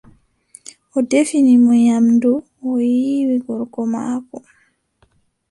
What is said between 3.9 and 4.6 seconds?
maako.